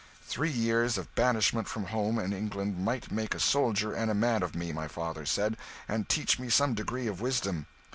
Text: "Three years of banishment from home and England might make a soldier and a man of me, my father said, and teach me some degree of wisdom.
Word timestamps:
"Three 0.23 0.49
years 0.49 0.97
of 0.97 1.13
banishment 1.13 1.67
from 1.67 1.85
home 1.85 2.17
and 2.17 2.33
England 2.33 2.83
might 2.83 3.11
make 3.11 3.35
a 3.35 3.39
soldier 3.39 3.93
and 3.93 4.09
a 4.09 4.15
man 4.15 4.41
of 4.41 4.55
me, 4.55 4.73
my 4.73 4.87
father 4.87 5.27
said, 5.27 5.57
and 5.87 6.09
teach 6.09 6.39
me 6.39 6.49
some 6.49 6.73
degree 6.73 7.05
of 7.05 7.21
wisdom. 7.21 7.67